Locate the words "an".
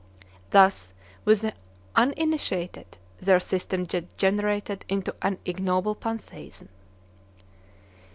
5.21-5.37